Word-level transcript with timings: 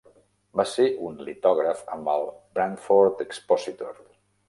Va 0.59 0.63
ser 0.71 0.85
un 1.09 1.19
litògraf 1.27 1.85
amb 1.99 2.11
el 2.17 2.27
"Brantford 2.59 3.25
Expositor". 3.31 4.07